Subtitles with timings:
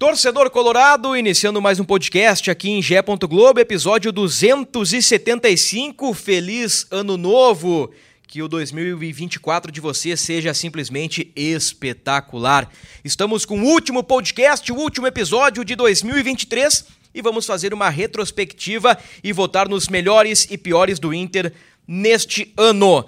[0.00, 3.02] Torcedor Colorado, iniciando mais um podcast aqui em Gé.
[3.02, 6.14] Globo, episódio 275.
[6.14, 7.90] Feliz Ano Novo!
[8.26, 12.70] Que o 2024 de você seja simplesmente espetacular.
[13.04, 18.96] Estamos com o último podcast, o último episódio de 2023 e vamos fazer uma retrospectiva
[19.22, 21.52] e votar nos melhores e piores do Inter
[21.86, 23.06] neste ano.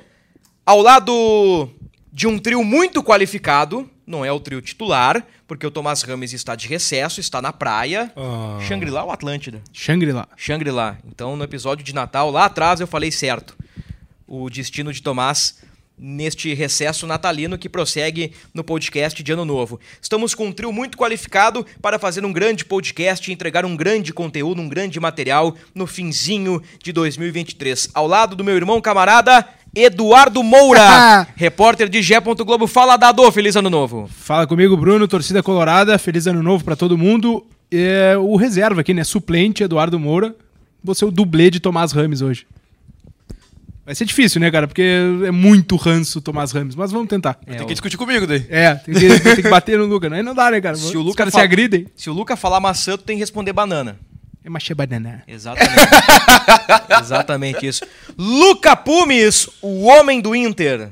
[0.67, 1.71] Ao lado
[2.13, 6.57] de um trio muito qualificado, não é o trio titular, porque o Tomás Rames está
[6.57, 8.11] de recesso, está na praia.
[8.17, 8.59] Ah.
[8.67, 9.61] Shangri-La ou Atlântida?
[9.71, 10.27] Shangri-La.
[10.35, 10.97] Shangri-La.
[11.07, 13.55] Então, no episódio de Natal, lá atrás, eu falei certo.
[14.27, 15.61] O destino de Tomás
[15.99, 19.79] neste recesso natalino que prossegue no podcast de Ano Novo.
[20.01, 24.11] Estamos com um trio muito qualificado para fazer um grande podcast e entregar um grande
[24.11, 27.91] conteúdo, um grande material no finzinho de 2023.
[27.93, 32.21] Ao lado do meu irmão camarada Eduardo Moura, repórter de Gé.
[32.21, 32.67] Globo.
[32.67, 34.09] Fala, Dado, feliz ano novo.
[34.15, 35.99] Fala comigo, Bruno, torcida colorada.
[35.99, 37.45] Feliz ano novo pra todo mundo.
[37.71, 39.03] É, o reserva aqui, né?
[39.05, 40.35] Suplente, Eduardo Moura.
[40.85, 42.47] Vou ser o dublê de Tomás Rames hoje.
[43.85, 44.69] Vai ser difícil, né, cara?
[44.69, 44.83] Porque
[45.27, 47.39] é muito ranço o Tomás Rames, mas vamos tentar.
[47.47, 48.45] É, Tem o- que discutir comigo daí.
[48.49, 50.13] É, tem que, tem que bater no Luca.
[50.15, 50.77] Aí não dá, né, cara?
[50.77, 51.87] Se o Os Luca caras fala- se agridem.
[51.97, 53.99] Se o Luca falar maçã, tu tem que responder banana.
[54.45, 55.23] É maché banana.
[55.27, 55.77] Exatamente.
[57.01, 57.85] Exatamente isso.
[58.19, 60.91] Luca Pumes, o homem do Inter.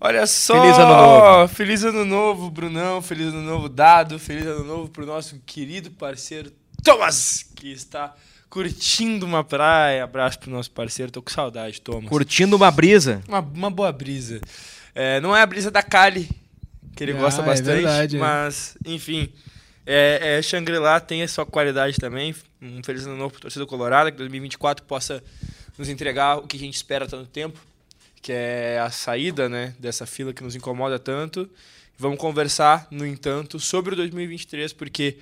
[0.00, 0.60] Olha só!
[0.60, 1.48] Feliz ano novo.
[1.54, 3.00] Feliz ano novo, Brunão.
[3.00, 4.18] Feliz ano novo, Dado.
[4.18, 8.14] Feliz ano novo pro nosso querido parceiro Thomas, que está
[8.50, 10.04] curtindo uma praia.
[10.04, 11.10] Abraço pro nosso parceiro.
[11.10, 12.08] Tô com saudade, Thomas.
[12.08, 13.22] Curtindo uma brisa.
[13.28, 14.40] Uma, uma boa brisa.
[14.94, 16.28] É, não é a brisa da Kali,
[16.94, 18.18] que ele Ah, gosta é bastante, verdade, é.
[18.20, 19.32] mas, enfim.
[19.32, 19.55] É,
[19.86, 22.34] é, Shangri-La tem a sua qualidade também.
[22.60, 25.22] Um feliz ano novo pro torcida colorada, que 2024 possa
[25.78, 27.60] nos entregar o que a gente espera há tanto tempo,
[28.20, 31.48] que é a saída né, dessa fila que nos incomoda tanto.
[31.98, 35.18] Vamos conversar, no entanto, sobre o 2023, porque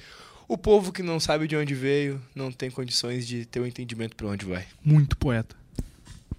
[0.48, 4.16] o povo que não sabe de onde veio não tem condições de ter um entendimento
[4.16, 4.66] para onde vai.
[4.84, 5.54] Muito poeta.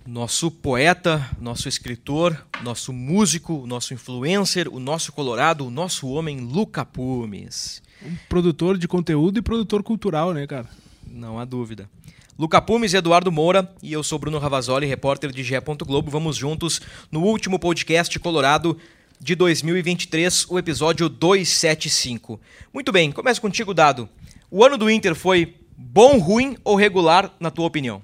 [0.06, 6.86] Nosso poeta, nosso escritor, nosso músico, nosso influencer, o nosso colorado, o nosso homem Luca
[6.86, 7.82] Pumes.
[8.04, 10.68] Um produtor de conteúdo e produtor cultural, né, cara?
[11.06, 11.90] Não há dúvida.
[12.38, 15.62] Luca Pumes e Eduardo Moura, e eu sou Bruno Ravazoli, repórter de Gé.
[15.62, 16.12] Globo.
[16.12, 18.78] Vamos juntos no último podcast colorado
[19.20, 22.40] de 2023, o episódio 275.
[22.74, 24.10] Muito bem, começa contigo, Dado.
[24.52, 28.02] O ano do Inter foi bom, ruim ou regular, na tua opinião?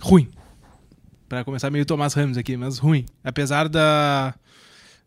[0.00, 0.28] ruim.
[1.28, 3.06] Pra começar meio Tomás Ramos aqui, mas ruim.
[3.22, 4.34] Apesar da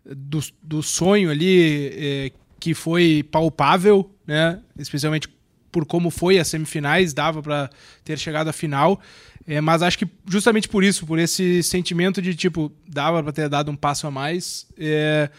[0.05, 2.31] do, do sonho ali eh,
[2.63, 4.61] que foi palpável, né?
[4.79, 5.27] Especialmente
[5.69, 7.69] por como foi as semifinais, dava pra
[8.05, 9.01] ter chegado à final.
[9.45, 13.49] Eh, mas acho que justamente por isso, por esse sentimento de tipo, dava pra ter
[13.49, 15.29] dado um passo a mais, eh,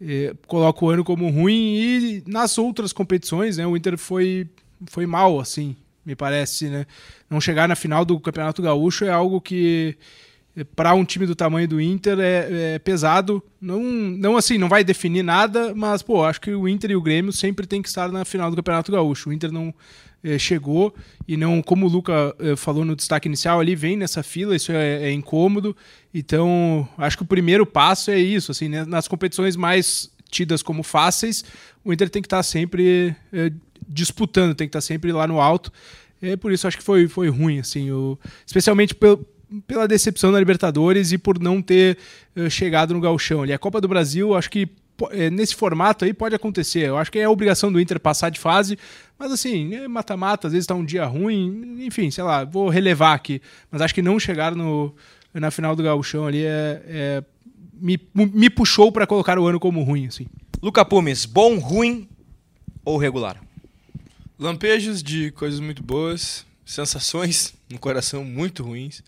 [0.00, 3.64] eh, coloco o ano como ruim e nas outras competições, né?
[3.64, 4.48] O Inter foi,
[4.86, 6.84] foi mal, assim, me parece, né?
[7.30, 9.96] Não chegar na final do Campeonato Gaúcho é algo que
[10.64, 13.42] para um time do tamanho do Inter é, é pesado.
[13.60, 17.02] Não, não assim, não vai definir nada, mas pô, acho que o Inter e o
[17.02, 19.28] Grêmio sempre tem que estar na final do Campeonato Gaúcho.
[19.28, 19.74] O Inter não
[20.24, 20.94] eh, chegou
[21.28, 24.72] e não, como o Luca eh, falou no destaque inicial ali, vem nessa fila, isso
[24.72, 25.76] é, é incômodo.
[26.12, 28.84] Então, acho que o primeiro passo é isso, assim, né?
[28.84, 31.44] nas competições mais tidas como fáceis,
[31.84, 33.52] o Inter tem que estar sempre eh,
[33.86, 35.70] disputando, tem que estar sempre lá no alto.
[36.20, 39.24] É por isso acho que foi, foi ruim, assim, o, especialmente pelo,
[39.66, 41.98] pela decepção na Libertadores e por não ter
[42.34, 43.42] eh, chegado no Gauchão.
[43.42, 44.68] Ali, a Copa do Brasil, acho que
[45.10, 46.88] eh, nesse formato aí pode acontecer.
[46.88, 48.78] Eu acho que é a obrigação do Inter passar de fase,
[49.18, 53.14] mas assim, é mata-mata, às vezes tá um dia ruim, enfim, sei lá, vou relevar
[53.14, 53.40] aqui.
[53.70, 54.94] Mas acho que não chegar no,
[55.32, 57.24] na final do Gauchão ali é, é-
[57.78, 60.26] me, me puxou para colocar o ano como ruim, assim.
[60.62, 62.08] Luca Pumes, bom, ruim
[62.84, 63.40] ou regular?
[64.38, 69.02] Lampejos de coisas muito boas, sensações no coração muito ruins.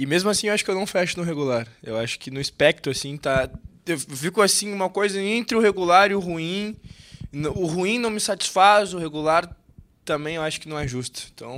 [0.00, 1.66] E mesmo assim, eu acho que eu não fecho no regular.
[1.84, 3.50] Eu acho que no espectro, assim, tá.
[3.86, 6.74] Eu fico assim, uma coisa entre o regular e o ruim.
[7.54, 9.54] O ruim não me satisfaz, o regular
[10.02, 11.24] também eu acho que não é justo.
[11.34, 11.54] Então,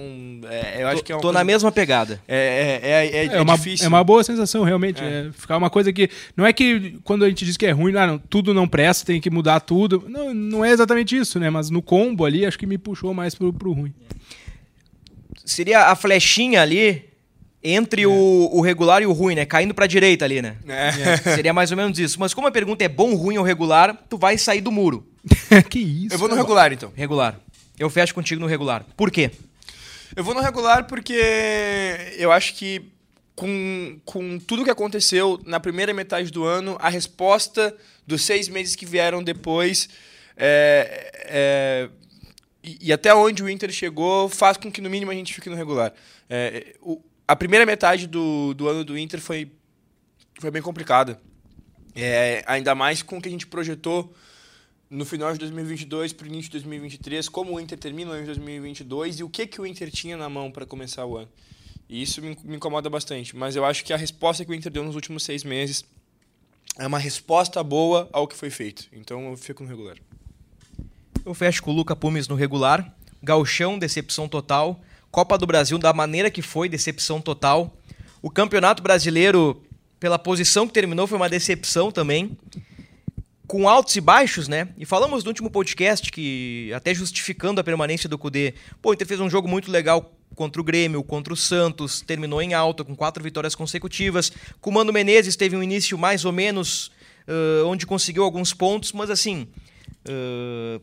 [0.50, 2.20] é, eu acho tô, que é uma tô coisa- na mesma pegada.
[2.26, 3.86] É, é, é, é, É, uma, difícil.
[3.86, 5.00] é uma boa sensação, realmente.
[5.00, 5.28] É.
[5.28, 6.10] É ficar uma coisa que.
[6.36, 9.06] Não é que quando a gente diz que é ruim, ah, não, tudo não presta,
[9.06, 10.04] tem que mudar tudo.
[10.08, 11.48] Não, não é exatamente isso, né?
[11.48, 13.94] Mas no combo ali, acho que me puxou mais pro, pro ruim.
[15.44, 17.11] Seria a flechinha ali
[17.64, 19.44] entre o, o regular e o ruim, né?
[19.46, 20.56] Caindo pra direita ali, né?
[20.66, 21.16] É.
[21.34, 22.18] Seria mais ou menos isso.
[22.18, 25.06] Mas como a pergunta é bom, ruim ou regular, tu vai sair do muro.
[25.70, 26.14] que isso?
[26.14, 26.92] Eu vou no regular, então.
[26.96, 27.38] Regular.
[27.78, 28.84] Eu fecho contigo no regular.
[28.96, 29.30] Por quê?
[30.14, 31.14] Eu vou no regular porque
[32.16, 32.82] eu acho que
[33.34, 37.74] com, com tudo que aconteceu na primeira metade do ano, a resposta
[38.06, 39.88] dos seis meses que vieram depois
[40.36, 41.88] é, é,
[42.62, 45.48] e, e até onde o Inter chegou faz com que no mínimo a gente fique
[45.48, 45.92] no regular.
[46.28, 49.50] É, o- a primeira metade do, do ano do Inter foi,
[50.40, 51.20] foi bem complicada.
[51.94, 54.14] É, ainda mais com o que a gente projetou
[54.88, 58.22] no final de 2022 para o início de 2023, como o Inter termina o ano
[58.22, 61.28] de 2022 e o que, que o Inter tinha na mão para começar o ano.
[61.88, 63.36] E isso me, me incomoda bastante.
[63.36, 65.84] Mas eu acho que a resposta que o Inter deu nos últimos seis meses
[66.78, 68.88] é uma resposta boa ao que foi feito.
[68.92, 69.96] Então eu fico no regular.
[71.24, 72.94] Eu fecho com o Luca Pumes no regular.
[73.22, 74.80] Gauchão, decepção total.
[75.12, 77.76] Copa do Brasil, da maneira que foi, decepção total.
[78.22, 79.62] O Campeonato Brasileiro,
[80.00, 82.34] pela posição que terminou, foi uma decepção também.
[83.46, 84.68] Com altos e baixos, né?
[84.78, 89.06] E falamos no último podcast que, até justificando a permanência do Cudê, pô, o Inter
[89.06, 92.96] fez um jogo muito legal contra o Grêmio, contra o Santos, terminou em alta, com
[92.96, 94.32] quatro vitórias consecutivas.
[94.62, 96.90] Com o Mano Menezes teve um início mais ou menos,
[97.28, 99.46] ãh, onde conseguiu alguns pontos, mas assim.
[100.08, 100.80] ãh,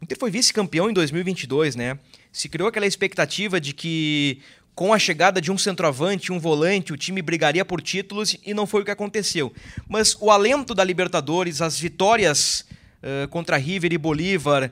[0.00, 1.98] o Inter foi vice-campeão em 2022, né?
[2.32, 4.40] Se criou aquela expectativa de que
[4.74, 8.64] com a chegada de um centroavante, um volante, o time brigaria por títulos e não
[8.64, 9.52] foi o que aconteceu.
[9.88, 12.64] Mas o alento da Libertadores, as vitórias
[13.02, 14.70] eh, contra River e Bolívar,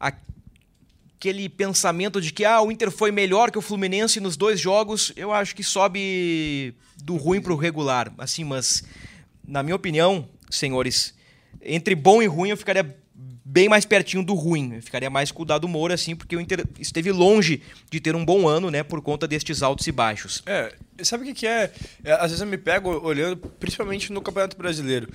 [0.00, 5.12] aquele pensamento de que ah, o Inter foi melhor que o Fluminense nos dois jogos,
[5.14, 8.10] eu acho que sobe do ruim para o regular.
[8.16, 8.82] Assim, mas
[9.46, 11.14] na minha opinião, senhores,
[11.62, 12.96] entre bom e ruim eu ficaria
[13.54, 14.74] bem mais pertinho do ruim.
[14.74, 18.16] Eu ficaria mais com o Dado Moura, assim, porque o Inter esteve longe de ter
[18.16, 20.42] um bom ano, né, por conta destes altos e baixos.
[20.44, 20.74] É,
[21.04, 21.72] sabe o que, que é?
[22.02, 25.08] É, Às vezes eu me pego olhando, principalmente no Campeonato Brasileiro.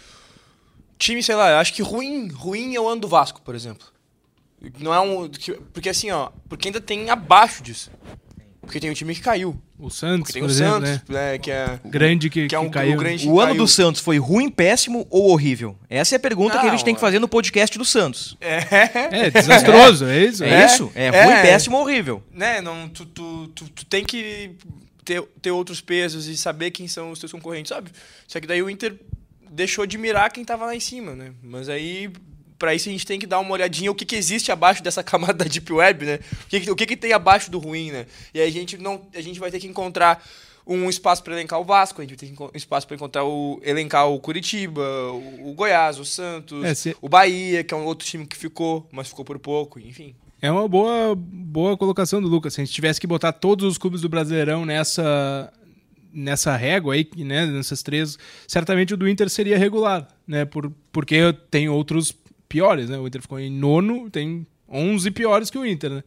[0.98, 3.86] Time, sei lá, acho que ruim, ruim é o ano do Vasco, por exemplo.
[4.80, 5.28] Não é um.
[5.30, 7.92] que- Porque assim, ó, porque ainda tem abaixo disso.
[8.62, 9.62] Porque tem um time que caiu.
[9.80, 11.32] O Santos, tem por o exemplo, Santos, né?
[11.32, 11.38] né?
[11.38, 11.80] que é.
[11.86, 12.96] Grande que, Que é um- que caiu.
[12.96, 13.62] o grande- O ano caiu.
[13.64, 15.78] do Santos foi ruim, péssimo ou horrível?
[15.90, 18.36] Essa é a pergunta que a gente Não, tem que fazer no podcast do Santos.
[18.42, 18.58] É.
[19.28, 20.44] É, desastroso, é isso?
[20.44, 20.92] É, É, isso?
[20.94, 21.24] É, é.
[21.24, 22.22] ruim, péssimo ou horrível?
[22.34, 24.52] né, não, tu, tu, tu, tu tem que
[25.06, 27.90] ter, ter outros pesos e saber quem são os teus concorrentes, sabe?
[28.28, 28.96] Só que daí o Inter
[29.50, 31.32] deixou de mirar quem tava lá em cima, né?
[31.42, 32.10] Mas aí,
[32.60, 35.02] pra isso a gente tem que dar uma olhadinha o que, que existe abaixo dessa
[35.04, 36.20] camada da Deep Web, né?
[36.44, 38.06] O que, que- o que, que tem abaixo do ruim, né?
[38.34, 40.24] E aí a gente, não, a gente vai ter que encontrar
[40.68, 42.96] um espaço para elencar o Vasco, a gente vai ter que enco- um espaço para
[42.96, 47.74] encontrar o elencar o Curitiba, o, o Goiás, o Santos, É, se- o Bahia, que
[47.74, 50.14] é um outro time que ficou, mas ficou por pouco, enfim.
[50.42, 52.54] É uma boa, boa colocação do Lucas.
[52.54, 55.52] Se a gente tivesse que botar todos os clubes do Brasileirão nessa
[56.12, 58.18] nessa régua aí, né, nessas três,
[58.48, 62.12] certamente o do Inter seria regular, né, por, porque tem outros
[62.50, 66.04] piores, né, o Inter ficou em nono, tem 11 piores que o Inter, né,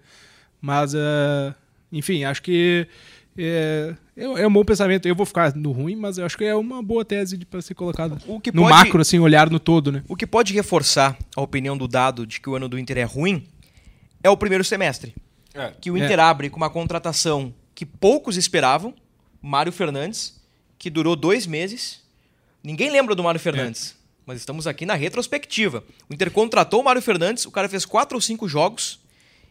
[0.61, 1.55] mas, eh,
[1.91, 2.87] enfim, acho que
[3.39, 6.44] é, é, é um bom pensamento, eu vou ficar no ruim, mas eu acho que
[6.44, 10.03] é uma boa tese para ser colocada no pode- macro, assim, olhar no todo, né.
[10.08, 13.05] O que pode reforçar a opinião do dado de que o ano do Inter é
[13.05, 13.46] ruim
[14.22, 15.15] é o primeiro semestre.
[15.55, 15.72] É.
[15.81, 18.94] Que o Inter abre com uma contratação que poucos esperavam,
[19.41, 20.41] Mário Fernandes,
[20.79, 22.03] que durou dois meses.
[22.63, 25.84] Ninguém lembra do Mário Fernandes, mas estamos aqui na retrospectiva.
[26.08, 29.00] O Inter contratou o Mário Fernandes, o cara fez quatro ou cinco jogos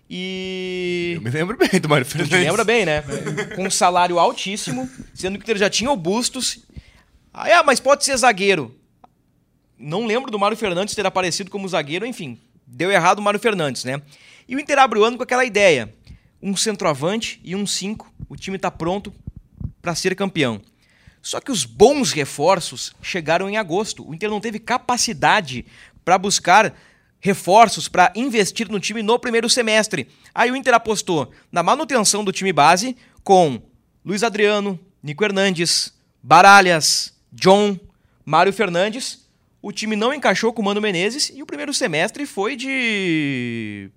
[0.10, 1.14] e.
[1.16, 2.38] Eu me lembro bem do Mário Fernandes.
[2.38, 3.02] te lembra bem, né?
[3.56, 6.60] Com um salário altíssimo, sendo que o Inter já tinha o Bustos.
[7.34, 8.76] Ah, é, mas pode ser zagueiro.
[9.80, 12.38] Não lembro do Mário Fernandes ter aparecido como zagueiro, enfim.
[12.68, 14.02] Deu errado o Mário Fernandes, né?
[14.48, 15.94] E o Inter abre o ano com aquela ideia.
[16.42, 18.12] Um centroavante e um cinco.
[18.28, 19.14] O time tá pronto
[19.82, 20.62] para ser campeão.
[21.22, 24.08] Só que os bons reforços chegaram em agosto.
[24.08, 25.66] O Inter não teve capacidade
[26.04, 26.74] para buscar
[27.20, 30.08] reforços, para investir no time no primeiro semestre.
[30.34, 33.62] Aí o Inter apostou na manutenção do time base com
[34.04, 37.80] Luiz Adriano, Nico Hernandes, Baralhas, John,
[38.26, 39.28] Mário Fernandes.
[39.62, 43.92] O time não encaixou com o Mano Menezes e o primeiro semestre foi de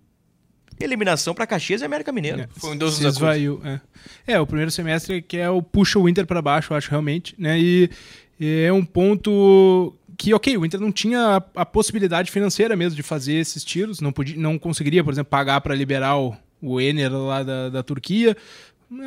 [0.81, 2.43] eliminação para Caxias e América Mineiro.
[2.43, 3.81] É, Foi um Deus se esvaiu, é.
[4.26, 7.35] é, o primeiro semestre que é o puxa o Inter para baixo, eu acho realmente,
[7.38, 7.59] né?
[7.59, 7.90] E,
[8.38, 12.97] e é um ponto que, ok, o Inter não tinha a, a possibilidade financeira mesmo
[12.97, 16.81] de fazer esses tiros, não podia, não conseguiria, por exemplo, pagar para liberar o, o
[16.81, 18.37] Ener lá da, da Turquia.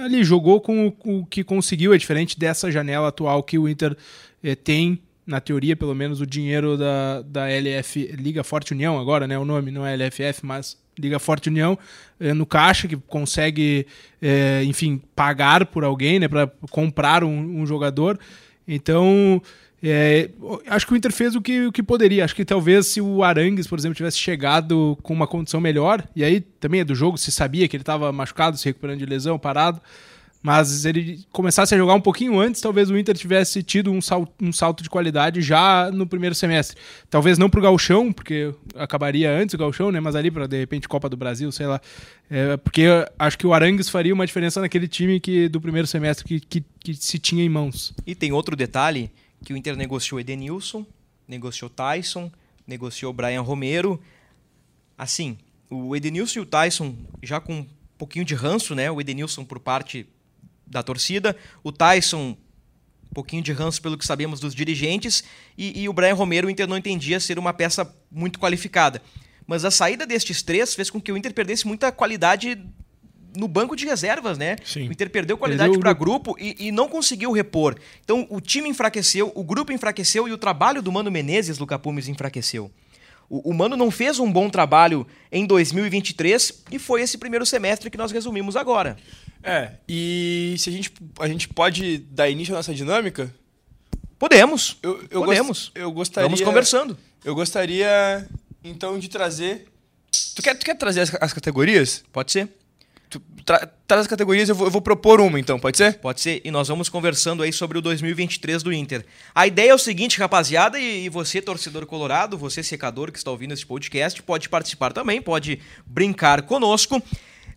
[0.03, 3.95] Ali jogou com o, o que conseguiu, é diferente dessa janela atual que o Inter
[4.43, 9.27] eh, tem, na teoria, pelo menos, o dinheiro da, da LF, Liga Forte União agora,
[9.27, 9.37] né?
[9.37, 11.77] O nome não é LFF, mas Liga Forte União,
[12.19, 13.85] eh, no caixa, que consegue,
[14.21, 16.29] eh, enfim, pagar por alguém, né?
[16.29, 18.17] Para comprar um, um jogador.
[18.65, 19.41] Então,
[19.81, 20.29] é,
[20.67, 22.25] acho que o Inter fez o que, o que poderia.
[22.25, 26.23] Acho que talvez se o Arangues, por exemplo, tivesse chegado com uma condição melhor, e
[26.23, 29.37] aí também é do jogo, se sabia que ele estava machucado, se recuperando de lesão,
[29.37, 29.79] parado,
[30.47, 34.31] mas ele começasse a jogar um pouquinho antes, talvez o Inter tivesse tido um salto,
[34.41, 36.77] um salto de qualidade já no primeiro semestre.
[37.09, 39.99] Talvez não para o Galchão, porque acabaria antes o Galchão, né?
[39.99, 41.81] mas ali para de repente Copa do Brasil, sei lá.
[42.29, 42.85] É, porque
[43.19, 46.63] acho que o Arangues faria uma diferença naquele time que do primeiro semestre que, que,
[46.79, 47.93] que se tinha em mãos.
[48.05, 49.11] E tem outro detalhe
[49.43, 50.85] que o Inter negociou Edenilson,
[51.27, 52.31] negociou Tyson,
[52.65, 53.99] negociou Brian Romero.
[54.97, 55.37] Assim,
[55.69, 58.89] o Edenilson e o Tyson já com um pouquinho de ranço, né?
[58.89, 60.07] O Edenilson por parte
[60.67, 62.37] da torcida, o Tyson
[63.09, 65.23] um pouquinho de ranço pelo que sabemos dos dirigentes
[65.57, 69.01] e, e o Brian Romero o Inter não entendia ser uma peça muito qualificada.
[69.45, 72.59] Mas a saída destes três fez com que o Inter perdesse muita qualidade
[73.35, 74.57] no banco de reservas, né?
[74.63, 74.89] Sim.
[74.89, 77.77] O Inter perdeu qualidade para grupo e, e não conseguiu repor.
[78.03, 82.07] Então o time enfraqueceu, o grupo enfraqueceu e o trabalho do Mano Menezes, Luca Pumes,
[82.07, 82.71] enfraqueceu.
[83.29, 87.89] O, o Mano não fez um bom trabalho em 2023 e foi esse primeiro semestre
[87.89, 88.97] que nós resumimos agora.
[89.43, 93.33] É, e se a gente, a gente pode dar início à nossa dinâmica?
[94.19, 94.77] Podemos.
[94.81, 95.47] Eu, eu Podemos.
[95.47, 96.27] gost- eu gostaria.
[96.29, 96.97] Vamos conversando.
[97.23, 98.27] Eu gostaria,
[98.63, 99.67] então, de trazer.
[100.35, 102.03] Tu quer, tu quer trazer as, as categorias?
[102.11, 102.49] Pode ser?
[103.09, 105.93] Tu tra- traz as categorias, eu vou, eu vou propor uma, então, pode ser?
[105.99, 106.41] Pode ser.
[106.43, 109.05] E nós vamos conversando aí sobre o 2023 do Inter.
[109.33, 113.31] A ideia é o seguinte, rapaziada, e, e você, torcedor colorado, você, secador que está
[113.31, 117.01] ouvindo esse podcast, pode participar também, pode brincar conosco.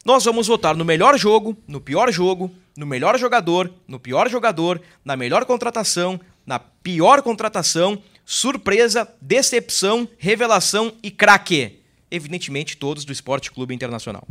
[0.05, 4.81] Nós vamos votar no melhor jogo, no pior jogo, no melhor jogador, no pior jogador,
[5.05, 11.81] na melhor contratação, na pior contratação, surpresa, decepção, revelação e craque.
[12.11, 14.27] Evidentemente, todos do Esporte Clube Internacional.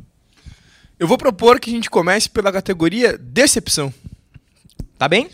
[0.98, 3.94] Eu vou propor que a gente comece pela categoria decepção.
[4.98, 5.30] Tá bem?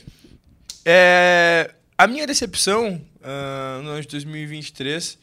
[0.83, 5.17] É, a minha decepção ah, no ano de 2023,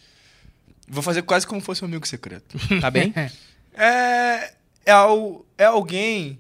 [0.89, 2.59] vou fazer quase como fosse um amigo secreto.
[2.81, 3.15] Tá bem?
[3.75, 4.53] É,
[4.85, 6.39] é, al- é alguém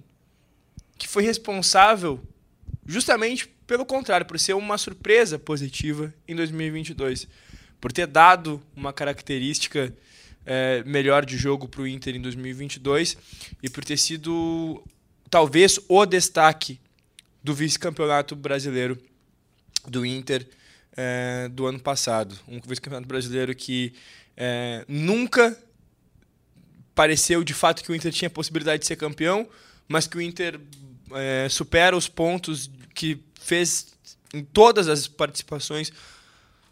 [0.98, 2.20] que foi responsável
[2.86, 7.26] justamente pelo contrário, por ser uma surpresa positiva em 2022.
[7.80, 9.92] Por ter dado uma característica
[10.44, 13.16] é, melhor de jogo para o Inter em 2022
[13.62, 14.82] e por ter sido
[15.30, 16.78] talvez o destaque
[17.42, 18.98] do vice-campeonato brasileiro
[19.86, 20.46] do Inter
[20.96, 22.38] é, do ano passado.
[22.46, 23.94] Um vice-campeonato brasileiro que
[24.36, 25.58] é, nunca
[26.94, 29.48] pareceu de fato que o Inter tinha possibilidade de ser campeão,
[29.88, 30.60] mas que o Inter
[31.12, 33.92] é, supera os pontos que fez
[34.32, 35.92] em todas as participações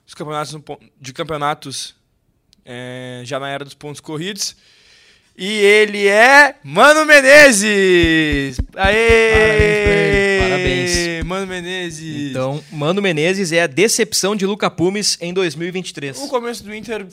[0.05, 0.57] dos campeonatos
[1.01, 1.95] de campeonatos
[2.65, 4.57] é, já na era dos pontos corridos.
[5.37, 8.61] E ele é Mano Menezes!
[8.77, 10.39] Aê!
[10.41, 12.31] Parabéns ele, Mano Menezes!
[12.31, 16.19] Então, Mano Menezes é a decepção de Luca Pumes em 2023.
[16.19, 17.07] O começo do Inter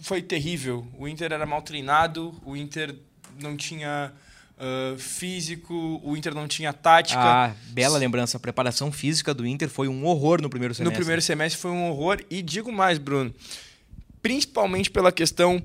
[0.00, 0.86] foi terrível.
[0.98, 2.94] O Inter era mal treinado, o Inter
[3.40, 4.12] não tinha
[4.62, 7.18] ah, físico, o Inter não tinha tática.
[7.18, 8.36] Ah, bela lembrança.
[8.36, 10.98] A preparação física do Inter foi um horror no primeiro no semestre.
[10.98, 12.22] primeiro semestre foi um horror.
[12.28, 13.34] E digo mais, Bruno,
[14.20, 15.64] principalmente pela questão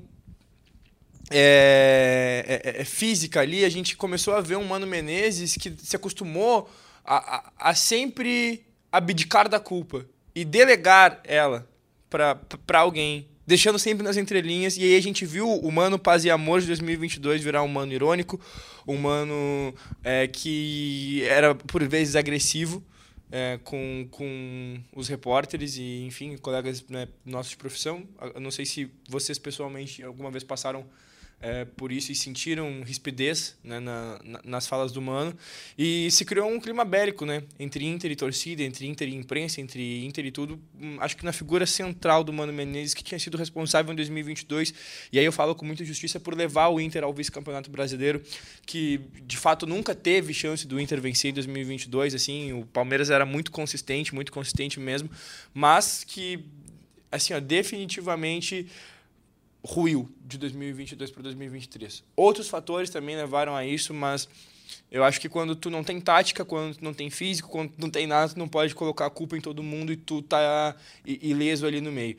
[1.30, 5.94] é, é, é, física ali, a gente começou a ver um Mano Menezes que se
[5.94, 6.70] acostumou
[7.04, 11.68] a, a, a sempre abdicar da culpa e delegar ela
[12.08, 14.76] para alguém, deixando sempre nas entrelinhas.
[14.76, 17.92] E aí a gente viu o Mano Paz e Amor de 2022 virar um Mano
[17.92, 18.40] irônico,
[18.86, 22.82] um Mano é, que era por vezes agressivo.
[23.30, 28.06] é, com, com os repórteres e, enfim, colegas né, nossos de profissão.
[28.34, 30.86] Eu não sei se vocês pessoalmente alguma vez passaram
[31.38, 35.36] é, por isso e sentiram rispidez né, na, na- nas falas do Mano.
[35.76, 39.60] E se criou um clima bélico né, entre Inter e torcida, entre Inter e imprensa,
[39.60, 40.58] entre Inter e tudo.
[40.80, 44.72] Hum, Acho que na figura central do Mano Menezes, que tinha sido responsável em 2022.
[45.12, 48.22] E aí eu falo com muita justiça por levar o Inter ao vice-campeonato brasileiro,
[48.64, 52.14] que de fato nunca teve chance do Inter vencer em 2022.
[52.14, 55.10] Assim, o Palmeiras era muito consistente, muito consistente mesmo,
[55.52, 56.40] mas que
[57.12, 58.66] assim, ó, definitivamente
[59.66, 62.04] ruiu de 2022 para 2023.
[62.14, 64.28] Outros fatores também levaram a isso, mas
[64.90, 67.80] eu acho que quando tu não tem tática, quando tu não tem físico, quando tu
[67.80, 70.74] não tem nada, tu não pode colocar a culpa em todo mundo e tu tá
[71.04, 72.16] ileso ali no meio.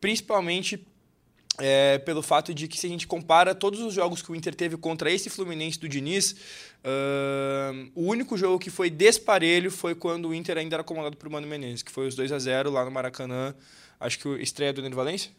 [0.00, 0.86] Principalmente
[1.58, 4.54] é, pelo fato de que se a gente compara todos os jogos que o Inter
[4.54, 6.32] teve contra esse Fluminense do Diniz,
[6.84, 11.28] uh, o único jogo que foi desparelho foi quando o Inter ainda era comandado por
[11.28, 13.52] Mano Menezes, que foi os 2 a 0 lá no Maracanã.
[13.98, 15.32] Acho que estreia do Ener Valência?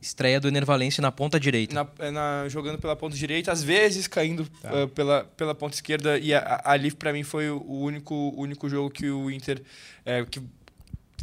[0.00, 1.74] Estreia do Enervalense na ponta direita.
[1.74, 4.84] Na, é, na, jogando pela ponta direita, às vezes caindo tá.
[4.84, 6.18] uh, pela, pela ponta esquerda.
[6.18, 9.62] E a, a, ali, para mim, foi o único, único jogo que o Inter.
[10.04, 10.40] É, que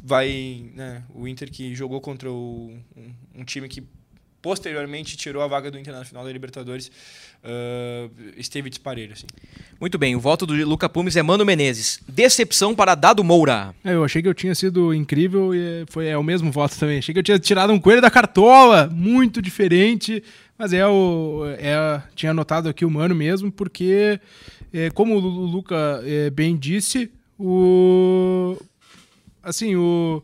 [0.03, 0.69] vai.
[0.73, 3.83] Né, o Inter que jogou contra o, um, um time que
[4.45, 6.91] posteriormente tirou a vaga do Inter na final da Libertadores,
[7.43, 9.13] uh, esteve disparelho.
[9.13, 9.25] Assim.
[9.81, 11.99] Muito bem, o voto do Luca Pumes é Mano Menezes.
[12.07, 13.73] Decepção para Dado Moura.
[13.83, 16.99] É, eu achei que eu tinha sido incrível e foi é, o mesmo voto também.
[16.99, 20.23] Achei que eu tinha tirado um coelho da cartola, muito diferente,
[20.59, 24.19] mas é o é, tinha anotado aqui o Mano mesmo, porque
[24.71, 28.55] é, como o Luca é, bem disse, o
[29.41, 30.21] assim, o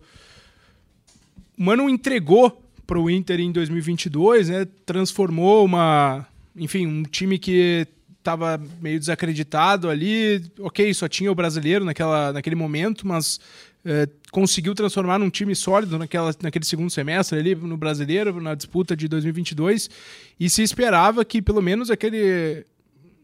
[1.57, 2.60] Mano entregou
[2.91, 4.67] para o Inter em 2022, né?
[4.85, 7.87] Transformou uma, enfim, um time que
[8.19, 10.43] estava meio desacreditado ali.
[10.59, 13.39] Ok, só tinha o brasileiro naquela, naquele momento, mas
[13.85, 18.93] é, conseguiu transformar num time sólido naquela, naquele segundo semestre ali no brasileiro, na disputa
[18.93, 19.89] de 2022.
[20.37, 22.65] E se esperava que pelo menos aquele,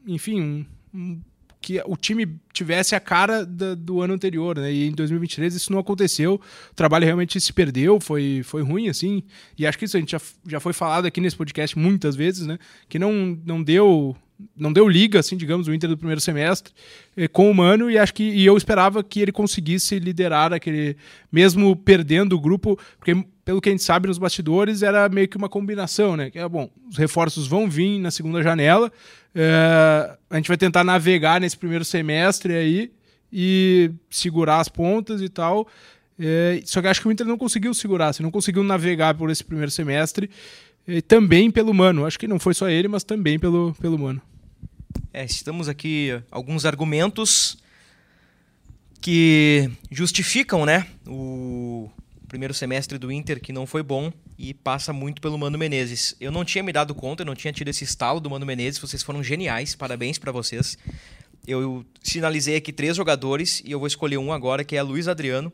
[0.07, 1.19] enfim, um
[1.61, 4.71] que o time tivesse a cara da, do ano anterior, né?
[4.71, 6.35] E em 2023 isso não aconteceu.
[6.71, 9.23] O trabalho realmente se perdeu, foi, foi ruim, assim.
[9.57, 12.45] E acho que isso a gente já, já foi falado aqui nesse podcast muitas vezes,
[12.45, 12.57] né?
[12.87, 14.15] Que não, não deu
[14.55, 16.73] não deu liga, assim, digamos, o Inter do primeiro semestre
[17.15, 20.95] eh, com o Mano e acho que e eu esperava que ele conseguisse liderar aquele
[21.31, 25.37] mesmo perdendo o grupo, porque pelo que a gente sabe nos bastidores era meio que
[25.37, 26.29] uma combinação, né?
[26.29, 28.91] Que é bom, os reforços vão vir na segunda janela,
[29.33, 32.91] é, a gente vai tentar navegar nesse primeiro semestre aí
[33.31, 35.67] e segurar as pontas e tal.
[36.19, 39.29] É, só que acho que o Inter não conseguiu segurar, assim, não conseguiu navegar por
[39.29, 40.29] esse primeiro semestre.
[40.87, 42.05] E também pelo Mano.
[42.05, 44.21] Acho que não foi só ele, mas também pelo, pelo Mano.
[45.13, 47.57] É, estamos aqui alguns argumentos
[49.01, 51.89] que justificam, né, o
[52.27, 56.15] primeiro semestre do Inter que não foi bom e passa muito pelo Mano Menezes.
[56.19, 58.79] Eu não tinha me dado conta, eu não tinha tido esse estalo do Mano Menezes,
[58.79, 60.77] vocês foram geniais, parabéns para vocês.
[61.47, 65.51] Eu sinalizei aqui três jogadores e eu vou escolher um agora, que é Luiz Adriano.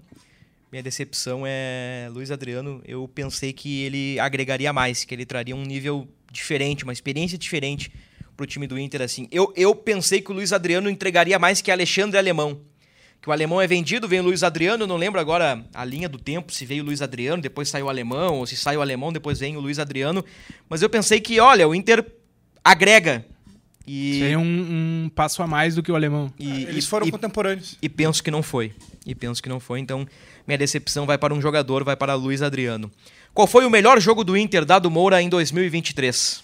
[0.74, 2.82] Minha decepção é Luiz Adriano.
[2.84, 7.94] Eu pensei que ele agregaria mais, que ele traria um nível diferente, uma experiência diferente
[8.36, 9.04] para o time do Inter.
[9.04, 9.28] assim.
[9.32, 12.60] Eu, eu pensei que o Luiz Adriano entregaria mais que Alexandre Alemão.
[13.22, 16.18] Que o alemão é vendido, vem o Luiz Adriano, não lembro agora a linha do
[16.18, 19.14] tempo, se veio o Luiz Adriano, depois saiu o alemão, ou se sai o alemão,
[19.14, 20.26] depois vem o Luiz Adriano.
[20.68, 22.04] Mas eu pensei que, olha, o Inter
[22.64, 23.24] agrega
[23.86, 24.20] e...
[24.20, 24.44] Seria um,
[25.06, 26.32] um, passo a mais do que o alemão.
[26.40, 27.78] E, Eles foram e, contemporâneos.
[27.82, 28.72] E penso que não foi.
[29.06, 29.80] E penso que não foi.
[29.80, 30.08] Então,
[30.48, 32.90] minha decepção vai para um jogador, vai para Luiz Adriano.
[33.34, 36.44] Qual foi o melhor jogo do Inter dado Moura em 2023?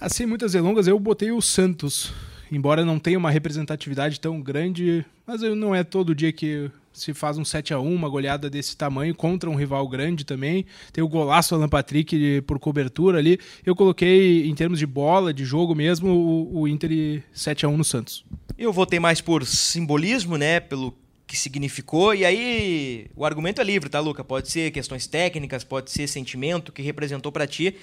[0.00, 2.12] Assim, muitas delongas, eu botei o Santos.
[2.50, 7.36] Embora não tenha uma representatividade tão grande, mas não é todo dia que se faz
[7.36, 10.64] um 7 a 1 uma goleada desse tamanho contra um rival grande também.
[10.92, 13.38] Tem o golaço Alan Patrick por cobertura ali.
[13.64, 17.76] Eu coloquei, em termos de bola, de jogo mesmo, o, o Inter 7 a 1
[17.76, 18.24] no Santos.
[18.56, 20.58] Eu votei mais por simbolismo, né?
[20.58, 20.94] Pelo
[21.26, 22.14] que significou.
[22.14, 24.24] E aí, o argumento é livre, tá, Luca?
[24.24, 27.76] Pode ser questões técnicas, pode ser sentimento que representou para ti.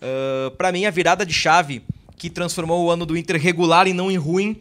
[0.00, 1.82] Uh, para mim, a virada de chave
[2.16, 4.60] que transformou o ano do Inter regular e não em ruim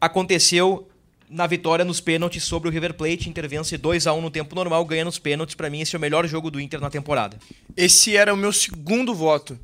[0.00, 0.86] aconteceu
[1.30, 3.28] na vitória nos pênaltis sobre o River Plate.
[3.28, 5.54] Inter vence 2 a 1 no tempo normal, ganha nos pênaltis.
[5.54, 7.38] Para mim, esse é o melhor jogo do Inter na temporada.
[7.76, 9.58] Esse era o meu segundo voto.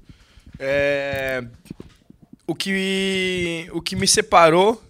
[0.59, 1.45] É...
[2.47, 3.69] O, que...
[3.73, 4.83] o que me separou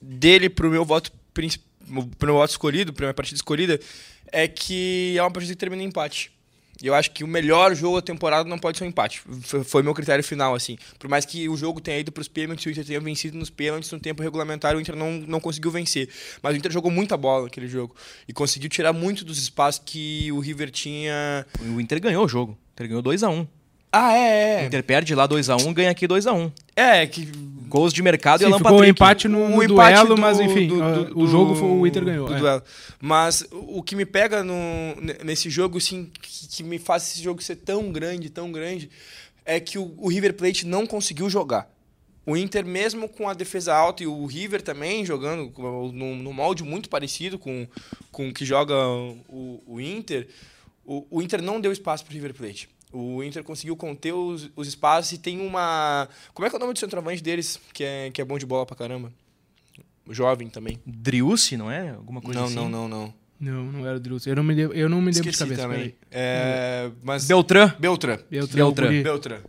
[0.00, 3.80] dele pro meu voto pro meu voto escolhido, pra minha partida escolhida,
[4.30, 6.32] é que é uma partida que termina em empate.
[6.82, 9.22] E eu acho que o melhor jogo da temporada não pode ser um empate.
[9.64, 10.76] Foi meu critério final, assim.
[10.98, 13.50] Por mais que o jogo tenha ido para os pênaltis, o Inter tenha vencido nos
[13.50, 16.08] pênaltis, no tempo regulamentar o Inter não, não conseguiu vencer.
[16.42, 17.94] Mas o Inter jogou muita bola naquele jogo.
[18.26, 21.46] E conseguiu tirar muito dos espaços que o River tinha.
[21.60, 22.52] O Inter ganhou o jogo.
[22.52, 23.46] O Inter ganhou 2x1.
[23.92, 24.62] Ah, é, é.
[24.64, 26.34] O Inter perde lá 2x1, um, ganha aqui 2x1.
[26.34, 26.50] Um.
[26.74, 27.30] É, que.
[27.72, 28.86] Gols de mercado Sim, e Alan ficou Patrick.
[28.86, 31.68] um empate no, no o duelo, do, mas enfim, do, uh, do, o jogo foi,
[31.68, 32.28] o Inter ganhou.
[32.28, 32.62] É.
[33.00, 34.54] Mas o que me pega no,
[35.24, 38.90] nesse jogo, assim, que, que, me faz esse jogo ser tão grande, tão grande,
[39.42, 41.66] é que o, o River Plate não conseguiu jogar.
[42.26, 45.50] O Inter, mesmo com a defesa alta, e o River também jogando
[45.94, 47.66] no, no molde muito parecido com,
[48.10, 48.74] com o que joga
[49.30, 50.28] o, o Inter,
[50.84, 52.68] o, o Inter não deu espaço para o River Plate.
[52.92, 56.08] O Inter conseguiu conter os, os espaços e tem uma.
[56.34, 58.46] Como é que é o nome do centroavante deles, que é, que é bom de
[58.46, 59.12] bola pra caramba?
[60.10, 60.78] Jovem também.
[60.84, 61.90] Driussi, não é?
[61.90, 62.54] Alguma coisa não, assim?
[62.56, 64.26] Não, não, não, Não, não era o Druz.
[64.26, 65.62] Eu não me lembro, eu não me lembro de cabeça.
[65.62, 65.94] também.
[66.10, 67.26] É, mas...
[67.26, 67.72] Beltrán.
[67.78, 68.18] Beltrán.
[68.30, 68.56] Beltrán.
[68.56, 68.86] Beltrán.
[68.88, 69.02] Guri.
[69.02, 69.40] Beltrán.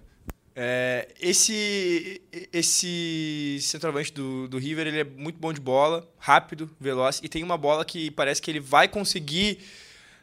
[0.55, 7.19] É, esse, esse centroavante do, do River ele é muito bom de bola, rápido, veloz,
[7.23, 9.59] e tem uma bola que parece que ele vai conseguir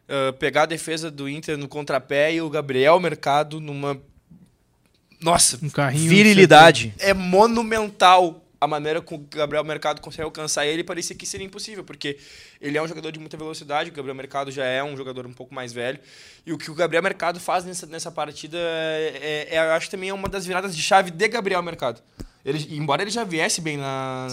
[0.09, 4.01] ah, pegar a defesa do Inter no contrapé e o Gabriel Mercado numa.
[5.21, 6.09] Nossa, Um carrinho.
[6.09, 6.95] Virilidade.
[6.99, 10.85] é monumental a maneira com que o Gabriel Mercado consegue alcançar ele.
[10.85, 12.19] Parecia que seria impossível, porque
[12.61, 13.89] ele é um jogador de muita velocidade.
[13.91, 15.99] O Gabriel Mercado já é um jogador um pouco mais velho.
[16.45, 20.11] E o que o Gabriel Mercado faz nessa, nessa partida, é, é- eu acho também
[20.11, 22.03] é uma das viradas de chave de Gabriel Mercado.
[22.45, 24.27] Ele, embora ele já viesse bem na,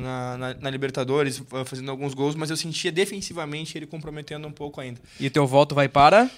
[0.00, 4.80] na, na- na Libertadores, fazendo alguns gols, mas eu sentia defensivamente ele comprometendo um pouco
[4.80, 5.00] ainda.
[5.18, 6.30] E teu voto vai para.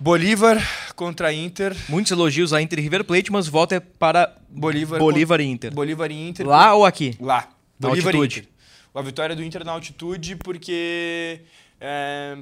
[0.00, 0.58] Bolívar
[0.94, 1.74] contra Inter.
[1.88, 5.44] Muitos elogios a Inter e River Plate, mas o voto é para Bolívar, Bolívar e
[5.44, 5.72] Inter.
[5.72, 6.46] Bolívar e Inter.
[6.46, 7.14] Lá ou aqui?
[7.20, 7.48] Lá.
[7.78, 8.40] Na Bolívar e altitude.
[8.40, 8.52] Inter.
[8.94, 11.40] A vitória do Inter na altitude, porque
[11.78, 12.36] é,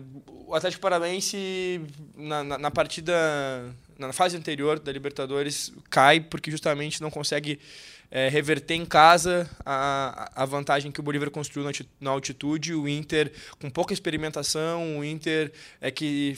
[0.47, 1.81] o Atlético Paranaense,
[2.17, 3.13] na, na, na partida,
[3.99, 7.59] na fase anterior da Libertadores, cai porque justamente não consegue
[8.11, 12.75] é, reverter em casa a, a vantagem que o Bolívar construiu na alti- na altitude.
[12.75, 16.37] O Inter, com pouca experimentação, o Inter é que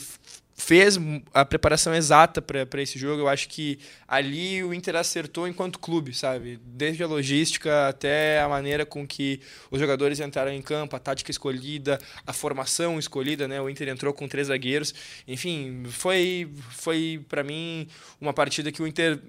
[0.59, 0.97] fez
[1.35, 3.21] a preparação exata para esse jogo.
[3.21, 3.77] Eu acho que
[4.07, 6.59] ali o Inter acertou enquanto clube, sabe?
[6.65, 11.29] Desde a logística até a maneira com que os jogadores entraram em campo, a tática
[11.29, 13.61] escolhida, a formação escolhida, né?
[13.61, 14.95] O Inter entrou com três zagueiros.
[15.27, 17.87] Enfim, foi, foi para mim
[18.19, 19.19] uma partida que o Inter.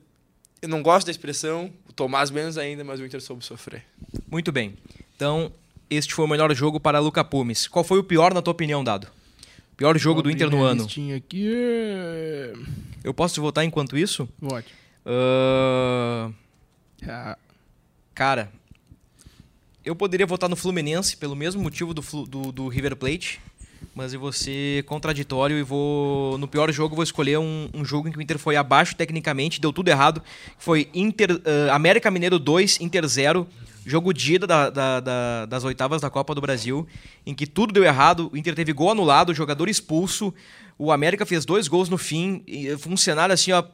[0.61, 3.85] Eu não gosto da expressão, o Tomás menos ainda, mas o Inter soube sofrer.
[4.31, 4.75] Muito bem.
[5.15, 5.53] Então,
[5.89, 7.67] este foi o melhor jogo para Luca Pumes.
[7.69, 9.07] Qual foi o pior, na tua opinião, Dado?
[9.77, 10.85] Pior jogo do Inter no ano.
[11.17, 12.53] Aqui.
[13.05, 14.29] Eu posso votar enquanto isso?
[14.41, 14.75] Vote.
[15.07, 16.33] Ahn,
[17.07, 17.39] Ah,
[18.13, 18.51] cara,
[19.85, 23.41] eu poderia votar no Fluminense pelo mesmo motivo do, do, do River Plate,
[23.95, 26.37] mas eu vou ser contraditório e vou.
[26.39, 29.61] No pior jogo, vou escolher um, um jogo em que o Inter foi abaixo tecnicamente,
[29.61, 30.23] deu tudo errado.
[30.59, 33.47] Foi Inter, ah, América Mineiro 2, Inter 0.
[33.87, 36.87] Jogo de ida da- da- da- das oitavas da Copa do Brasil,
[37.25, 38.29] em que tudo deu errado.
[38.33, 40.35] O Inter teve gol anulado, jogador expulso.
[40.79, 42.45] O América fez dois gols no fim.
[42.79, 43.65] Foi um cenário assim, ó,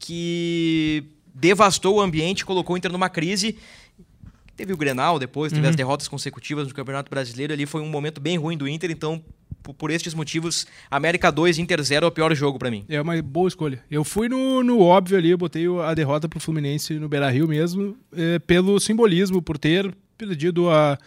[0.00, 3.56] que devastou o ambiente, colocou o Inter numa crise.
[4.58, 7.52] Teve o Grenal depois, teve as derrotas consecutivas no Campeonato Brasileiro.
[7.52, 9.22] Ali foi um momento bem ruim do Inter, então,
[9.62, 12.84] por, por estes motivos, América 2, Inter 0 é o pior jogo pra mim.
[12.88, 13.80] É uma boa escolha.
[13.88, 17.46] Eu fui no, no óbvio ali, eu botei a derrota pro Fluminense no Beira Rio
[17.46, 20.98] mesmo, é, pelo simbolismo, por ter perdido a,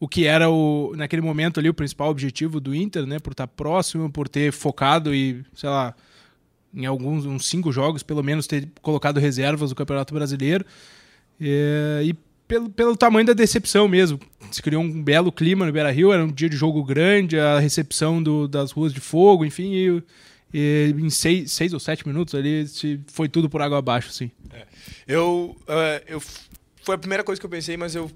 [0.00, 3.20] o que era o, naquele momento ali o principal objetivo do Inter, né?
[3.20, 5.94] Por estar próximo, por ter focado e, sei lá,
[6.74, 10.66] em alguns uns cinco jogos, pelo menos, ter colocado reservas no Campeonato Brasileiro.
[11.40, 14.18] É, e pelo, pelo tamanho da decepção mesmo.
[14.50, 17.58] Se criou um belo clima no Beira Rio, era um dia de jogo grande, a
[17.58, 20.02] recepção do- das ruas de fogo, enfim, e,
[20.54, 24.30] e em seis, seis ou sete minutos ali se foi tudo por água abaixo, assim.
[25.06, 26.22] Eu, eh, eu
[26.82, 28.10] foi a primeira coisa que eu pensei, mas eu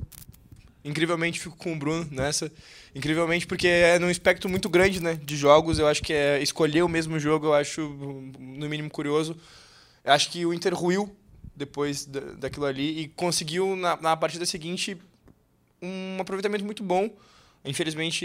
[0.85, 2.51] incrivelmente fico com o Bruno nessa.
[2.95, 5.79] Incrivelmente porque é num espectro muito grande, né, de jogos.
[5.79, 7.81] Eu acho que é escolher o mesmo jogo, eu acho
[8.38, 9.37] no mínimo curioso.
[10.05, 11.14] Eu acho que o Inter ruiu
[11.61, 14.96] depois da, daquilo ali e conseguiu na, na partida seguinte
[15.83, 17.09] um aproveitamento muito bom.
[17.62, 18.25] Infelizmente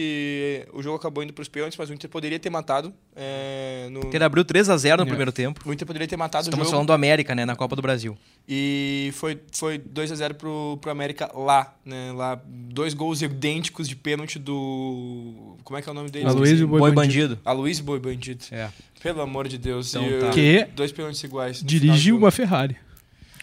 [0.72, 2.94] o jogo acabou indo para os pênaltis, mas o Inter poderia ter matado.
[3.14, 5.06] eh, no, O Inter abriu 3 a 0 no É.
[5.08, 5.60] primeiro tempo.
[5.66, 6.72] o Inter poderia ter matado o Estamos jogo.
[6.72, 8.18] falando do América, né, na Copa do Brasil.
[8.48, 12.14] E foi, foi 2 a 0 pro, pro América lá, né?
[12.14, 15.58] Lá, dois gols idênticos de pênalti do.
[15.66, 16.28] Como é que é o nome dele?
[16.28, 16.66] Aloysio.
[16.68, 17.36] Boi Boi Bandido.
[17.36, 17.42] bandido.
[17.44, 18.46] Aloysio Boi Bandido.
[18.52, 18.70] É.
[19.02, 19.94] Pelo amor de Deus.
[19.94, 20.30] Então tá.
[20.30, 21.62] Que Dois pênaltis iguais.
[21.62, 22.78] do uma Ferrari.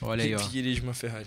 [0.02, 0.38] Olha aí, ó.
[0.38, 1.26] Que dirige uma Ferrari.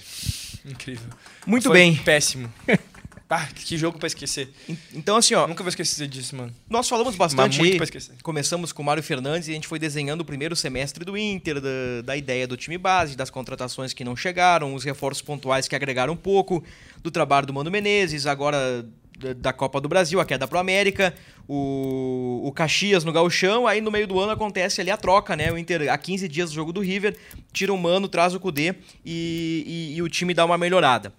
[0.65, 1.07] Incrível.
[1.45, 1.95] Muito Foi bem.
[1.95, 2.51] Péssimo.
[3.29, 4.49] ah, que jogo pra esquecer.
[4.93, 6.53] Então, assim, ó, Nunca vou esquecer disso, mano.
[6.69, 7.77] nós falamos Mas bastante muito aí.
[7.77, 8.15] pra esquecer.
[8.21, 11.61] Começamos com o Mário Fernandes e a gente foi desenhando o primeiro semestre do Inter,
[11.61, 11.69] da,
[12.03, 16.13] da ideia do time base, das contratações que não chegaram, os reforços pontuais que agregaram
[16.13, 16.63] um pouco,
[17.01, 18.85] do trabalho do Mano Menezes, agora
[19.17, 21.13] da, da Copa do Brasil, a queda pro América,
[21.47, 25.51] o, o Caxias no Gauchão, aí no meio do ano acontece ali a troca, né?
[25.51, 27.15] O Inter, há 15 dias do jogo do River,
[27.53, 28.75] tira o Mano, traz o Cudê
[29.05, 31.13] e, e- e o time dá uma melhorada.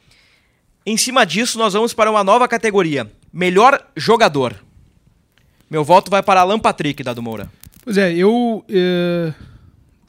[0.84, 4.54] Em cima disso, nós vamos para uma nova categoria, melhor jogador.
[5.68, 7.50] Meu voto vai para Alan Patrick, Dado Moura.
[7.82, 8.64] Pois é, eu.
[8.68, 9.32] eh,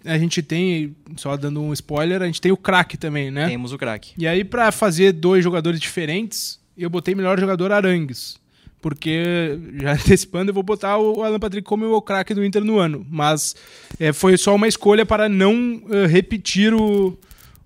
[0.06, 3.48] a gente tem, só dando um spoiler, a gente tem o craque também, né?
[3.50, 4.14] Temos o craque.
[4.18, 8.40] E aí, pra fazer dois jogadores diferentes, eu botei melhor jogador Arangues.
[8.82, 12.78] Porque, já antecipando, eu vou botar o Alan Patrick como o craque do Inter no
[12.78, 13.06] ano.
[13.10, 13.56] Mas
[14.00, 17.18] é, foi só uma escolha para não eh, repetir o,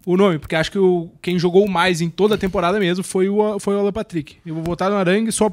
[0.05, 0.39] o nome.
[0.39, 3.75] Porque acho que o, quem jogou mais em toda a temporada mesmo foi o, foi
[3.75, 4.37] o Alan Patrick.
[4.45, 5.51] Eu vou votar no Arangues só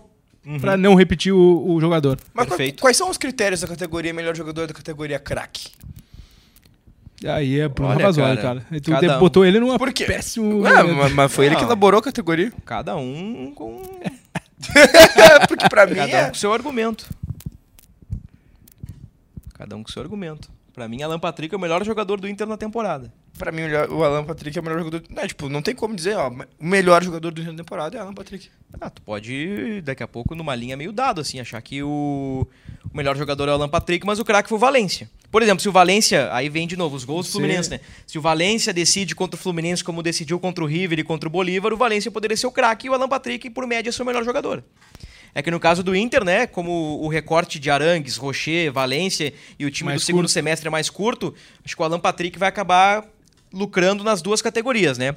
[0.61, 2.19] pra não repetir o, o jogador.
[2.33, 2.49] Mas
[2.81, 5.69] quais são os critérios da categoria melhor jogador da categoria craque?
[7.27, 8.67] Aí é Bruno Olha, Ravazoli, cara, cara.
[8.71, 9.19] E tu um.
[9.19, 10.05] botou ele numa Por quê?
[10.05, 10.61] péssimo...
[10.61, 12.53] Ué, mas, mas foi ele que elaborou a categoria.
[12.65, 13.83] Cada um com,
[15.49, 16.29] Porque pra mim cada um é...
[16.29, 17.09] com seu argumento.
[19.55, 20.51] Cada um com seu argumento.
[20.73, 23.13] Pra mim, Alan Patrick é o melhor jogador do Inter na temporada.
[23.39, 25.03] Pra mim, o Alan Patrick é o melhor jogador.
[25.09, 26.29] Não, tipo, não tem como dizer, ó.
[26.29, 28.51] O melhor jogador do Rio da temporada é Alan Patrick.
[28.81, 32.47] Ah, tu pode, daqui a pouco, numa linha meio dado, assim, achar que o,
[32.93, 35.09] o melhor jogador é o Alan Patrick, mas o craque foi o Valência.
[35.31, 37.33] Por exemplo, se o Valência, aí vem de novo os gols do.
[37.33, 37.81] Fluminense, né?
[38.07, 41.33] Se o Valência decide contra o Fluminense como decidiu contra o River e contra o
[41.33, 44.07] Bolívar, o Valência poderia ser o craque e o Alan Patrick, por média, ser o
[44.07, 44.65] melhor jogador.
[45.35, 49.65] É que no caso do Inter, né, como o recorte de Arangues, Rocher, Valência e
[49.65, 50.33] o time Mais do segundo curto.
[50.33, 53.05] semestre é mais curto, acho que o Alan Patrick vai acabar
[53.53, 55.15] lucrando nas duas categorias, né?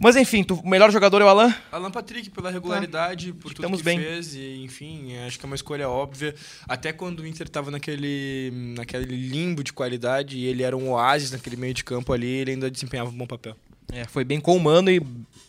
[0.00, 1.54] Mas enfim, tu- o melhor jogador é o Alan?
[1.70, 3.98] Alan Patrick, pela regularidade, por tudo Estamos que bem.
[4.00, 6.34] fez, e enfim, acho que é uma escolha óbvia.
[6.68, 11.30] Até quando o Inter tava naquele, naquele limbo de qualidade e ele era um oásis
[11.30, 13.54] naquele meio de campo ali, ele ainda desempenhava um bom papel.
[13.92, 15.00] É, foi bem com o Mano e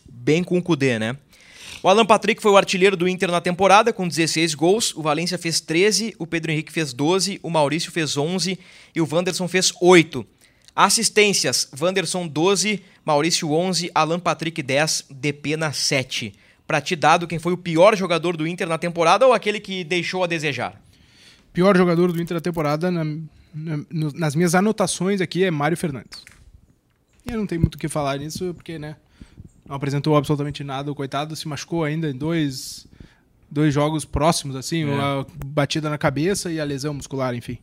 [0.08, 1.16] bem com o Kudê, né?
[1.82, 4.94] O Alan Patrick foi o artilheiro do Inter na temporada, com 16 gols.
[4.94, 8.58] O Valência fez 13, o Pedro Henrique fez 12, o Maurício fez 11
[8.94, 10.24] e o Wanderson fez 8.
[10.74, 16.34] Assistências: Wanderson 12, Maurício 11, Alan Patrick 10, Depena 7.
[16.66, 19.84] Pra ti, dado quem foi o pior jogador do Inter na temporada ou aquele que
[19.84, 20.80] deixou a desejar?
[21.52, 23.04] Pior jogador do Inter da temporada, na-
[23.54, 23.84] na-
[24.14, 26.24] nas minhas anotações aqui, é Mário Fernandes.
[27.26, 28.96] E eu não tenho muito o que falar nisso, porque, né,
[29.66, 30.90] não apresentou absolutamente nada.
[30.90, 32.86] O coitado se machucou ainda em dois,
[33.50, 37.58] dois jogos próximos, assim, uma batida na cabeça e a lesão muscular, enfim.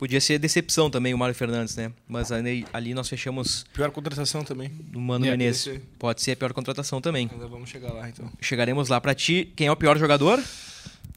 [0.00, 1.92] Podia ser decepção também o Mário Fernandes, né?
[2.08, 4.72] Mas ali, ali nós fechamos Pior contratação também.
[4.90, 5.64] no Mano É, Menezes.
[5.64, 5.82] pode ser.
[5.98, 7.28] Pode ser a pior contratação também.
[7.30, 8.32] Ainda vamos chegar lá, então.
[8.40, 9.52] Chegaremos lá pra ti.
[9.54, 10.42] Quem é o pior jogador?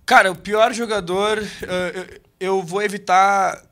[0.06, 3.64] Cara, o pior jogador, eh, eu, eu vou evitar.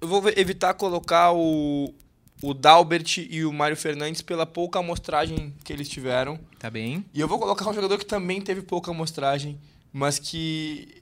[0.00, 1.94] Eu vou evitar colocar o,
[2.40, 6.40] o Dalbert e o Mário Fernandes pela pouca amostragem que eles tiveram.
[6.58, 7.04] Tá bem.
[7.12, 9.58] E eu vou colocar um jogador que também teve pouca amostragem,
[9.92, 11.01] mas que,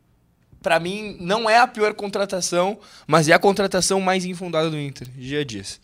[0.63, 5.09] pra mim, não é a pior contratação, mas é a contratação mais infundada do Inter,
[5.19, 5.81] Gia Dias.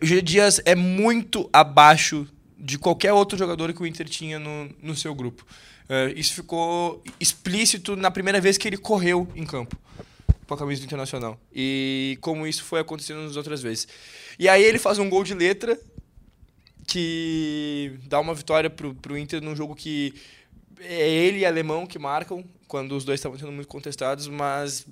[0.00, 2.26] O Gia Dias é muito abaixo
[2.58, 5.44] de qualquer outro jogador que o Inter tinha no, no seu grupo.
[5.88, 9.76] Eh, isso ficou explícito na primeira vez que ele correu em campo
[10.46, 11.40] com a camisa do Internacional.
[11.52, 13.88] E como isso foi acontecendo nas outras vezes.
[14.38, 15.78] E aí ele faz um gol de letra
[16.86, 20.14] que dá uma vitória pro, pro Inter num jogo que
[20.84, 24.86] é ele e alemão que marcam quando os dois estavam sendo muito contestados, mas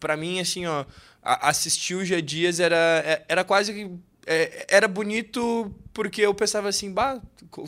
[0.00, 0.84] pra mim assim, ó,
[1.22, 3.90] assistir o Gia Dias era é- era quase que
[4.26, 7.20] é, era bonito porque eu pensava assim, bah,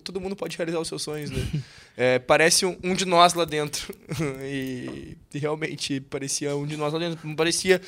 [0.04, 1.38] todo mundo pode realizar os seus sonhos, né?
[1.96, 3.94] É, parece um, um de nós lá dentro.
[4.42, 7.36] e, e realmente parecia um de nós lá dentro.
[7.36, 7.82] Parecia.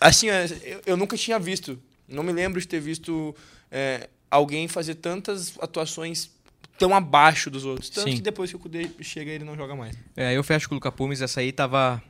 [0.00, 0.26] Assim,
[0.64, 1.78] eu, eu nunca tinha visto.
[2.08, 3.36] Não me lembro de ter visto
[3.70, 6.30] é, alguém fazer tantas atuações
[6.78, 7.88] tão abaixo dos outros.
[7.90, 8.16] Tanto Sim.
[8.16, 9.96] que depois que o Kudê chega, ele não joga mais.
[10.16, 12.02] É, eu fecho com o Luca Pumes, essa aí tava.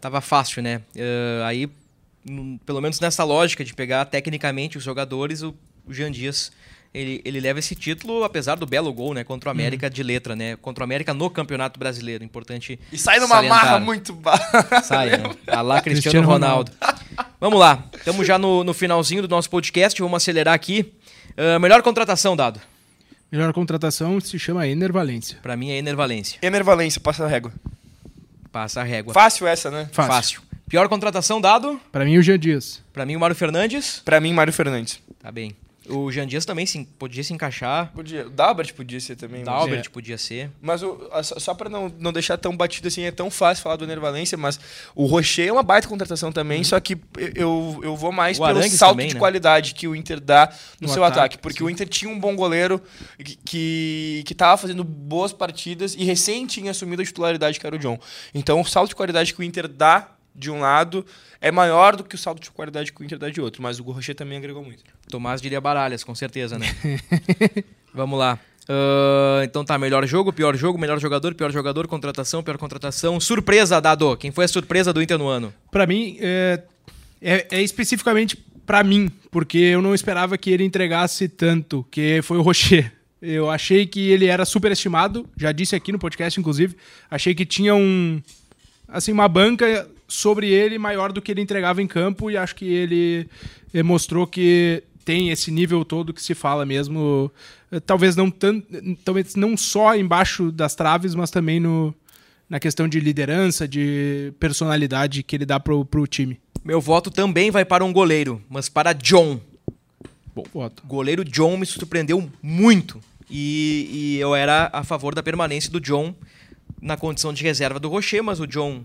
[0.00, 0.82] Tava fácil, né?
[0.94, 1.68] Eh, aí,
[2.66, 5.54] pelo menos nessa lógica de pegar tecnicamente os jogadores, o,
[5.86, 6.52] o Jean Dias.
[6.94, 9.24] Ele, ele leva esse título, apesar do belo gol, né?
[9.24, 10.56] Contra o América de letra, né?
[10.56, 12.24] Contra o América no Campeonato Brasileiro.
[12.24, 12.78] Importante.
[12.92, 13.64] E sai numa salientar.
[13.64, 14.82] marra muito baixa.
[14.84, 15.24] Sai, né?
[15.46, 16.72] A lá Cristiano, Cristiano Ronaldo.
[17.40, 17.84] Vamos lá.
[17.94, 20.00] Estamos já no, no finalzinho do nosso podcast.
[20.00, 20.94] Vamos acelerar aqui.
[21.36, 22.60] Ah, melhor contratação, Dado.
[23.36, 25.36] Melhor contratação se chama Ener Valência.
[25.42, 26.38] Pra mim é Ener Valência.
[26.40, 27.52] Ener Valência, passa a régua.
[28.50, 29.12] Passa a régua.
[29.12, 29.90] Fácil essa, né?
[29.92, 30.40] Fácil.
[30.66, 31.78] Pior contratação, Dado.
[31.92, 32.82] Pra mim, o Jean Dias.
[32.94, 34.00] Pra mim, o Mário Fernandes.
[34.06, 35.00] Pra mim, Mário Fernandes.
[35.22, 35.54] Tá bem.
[35.88, 37.92] O Jean Dias também sim, podia se encaixar.
[37.92, 38.26] Podia.
[38.26, 39.44] O Dalbert podia ser também.
[39.44, 39.88] mas- Dalbert É.
[39.90, 40.50] podia ser.
[40.60, 43.76] Mas o- a- só pra não, não deixar tão batido assim, é tão fácil falar
[43.76, 44.58] do Ener Valência, mas
[44.94, 46.96] o Rocher é uma baita contratação também, só que
[47.34, 48.44] eu, eu vou mais Uhum.
[48.44, 49.20] O pelo Arangues salto também, de né?
[49.20, 51.64] qualidade que o Inter dá no, No seu ataque, ataque, porque sim.
[51.64, 52.82] o Inter tinha um bom goleiro
[53.18, 57.76] que, que, que tava fazendo boas partidas e recém tinha assumido a titularidade que era
[57.76, 57.98] o John.
[58.34, 61.04] Então o salto de qualidade que o Inter dá de um lado
[61.40, 63.78] é maior do que o salto de qualidade que o Inter dá de outro, mas
[63.80, 64.84] o Rocher também agregou muito.
[65.08, 66.66] Tomás diria baralhas, com certeza, né?
[67.94, 68.38] Vamos lá.
[68.68, 73.18] Ah, então tá, melhor jogo, pior jogo, melhor jogador, pior jogador, contratação, pior contratação.
[73.20, 74.16] Surpresa, Dado.
[74.16, 75.52] Quem foi a surpresa do Inter no ano?
[75.70, 76.62] Pra mim, é,
[77.20, 82.38] é, é especificamente pra mim, porque eu não esperava que ele entregasse tanto, que foi
[82.38, 82.92] o Rocher.
[83.22, 86.76] Eu achei que ele era superestimado, já disse aqui no podcast, inclusive.
[87.10, 88.20] Achei que tinha um.
[88.88, 92.64] Assim, uma banca sobre ele maior do que ele entregava em campo, e acho que
[92.64, 93.28] ele
[93.74, 97.30] eh, mostrou que tem esse nível todo que se fala mesmo.
[97.70, 98.62] eh, Talvez não, tan,
[99.04, 101.94] talvez não só embaixo das traves, mas também no,
[102.48, 106.38] na questão de liderança, de personalidade que ele dá pro, pro time.
[106.64, 109.40] Meu voto também vai para um goleiro, mas para John.
[110.34, 110.82] Bom voto.
[110.84, 113.00] O goleiro John me surpreendeu muito.
[113.30, 116.14] E, e eu era a favor da permanência do John
[116.80, 118.84] na condição de reserva do Rocher, mas o John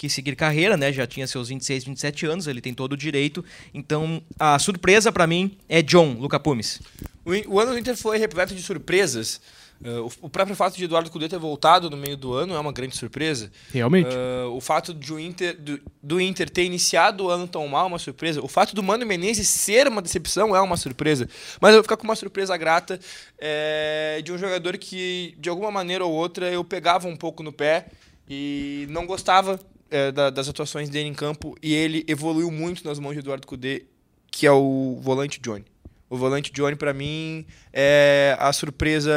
[0.00, 0.90] quis seguir carreira, né?
[0.90, 3.44] Já tinha seus 26, 27 anos, ele tem todo o direito.
[3.74, 6.80] Então, a surpresa para mim é John, Luca Pumes.
[7.22, 9.42] O, o ano do Inter foi repleto de surpresas.
[9.84, 12.58] Uh, o, o próprio fato de Eduardo Cudê ter voltado no meio do ano é
[12.58, 13.52] uma grande surpresa.
[13.74, 14.08] Realmente.
[14.08, 17.84] Uh, o fato de o Inter, do, do Inter ter iniciado o ano tão mal
[17.84, 18.40] é uma surpresa.
[18.42, 21.28] O fato do Mano Menezes ser uma decepção é uma surpresa.
[21.60, 22.98] Mas eu vou ficar com uma surpresa grata
[23.38, 27.52] é, de um jogador que, de alguma maneira ou outra, eu pegava um pouco no
[27.52, 27.88] pé
[28.26, 31.56] e não gostava é, da- das atuações dele em campo.
[31.62, 33.84] E ele evoluiu muito nas mãos de Eduardo Cudê,
[34.30, 35.64] que é o volante Johnny.
[36.08, 39.12] O volante Johnny, pra mim, é a surpresa,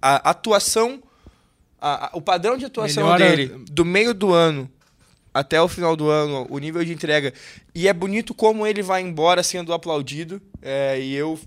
[0.00, 1.02] a, a atuação,
[1.80, 4.70] a- a- o padrão de atuação Melhora- dele do meio do ano
[5.32, 7.32] até o final do ano, o nível de entrega.
[7.74, 10.40] E é bonito como ele vai embora sendo aplaudido.
[10.62, 11.38] é, e eu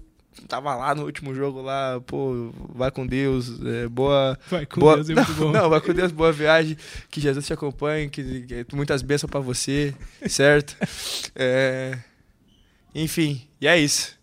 [0.47, 4.38] tava lá no último jogo lá, pô, vai com Deus, é, boa.
[4.49, 4.95] Vai com boa...
[4.95, 5.52] Deus, é não, muito bom.
[5.52, 6.78] não, vai com Deus, boa viagem,
[7.10, 9.93] que Jesus te acompanhe, que, que muitas bênçãos pra você,
[10.28, 10.75] certo?
[11.36, 11.97] É,
[12.95, 14.17] Enfim, e é isso.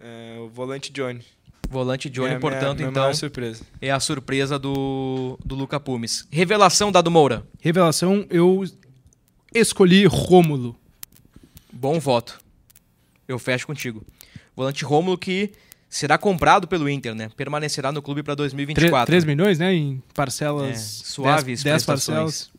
[0.00, 1.24] É, o volante Johnny.
[1.68, 3.04] Volante Johnny, É a minha- portanto, minha então,
[3.80, 6.26] é a surpresa do, do Luca Pumes.
[6.30, 7.44] Revelação Dado Moura.
[7.60, 8.64] Revelação, eu
[9.54, 10.76] escolhi Rômulo.
[11.72, 12.38] Bom voto.
[13.26, 14.04] Eu fecho contigo.
[14.56, 15.52] Volante Rômulo que
[15.88, 17.28] será comprado pelo Inter, né?
[17.36, 19.06] Permanecerá no clube para 2024.
[19.06, 19.72] 3 milhões, né?
[19.74, 20.80] Em É, parcelas.
[21.04, 22.06] suaves 10 prestações.
[22.16, 22.50] parcelas.